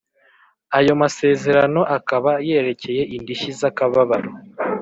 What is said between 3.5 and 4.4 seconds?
za kababaro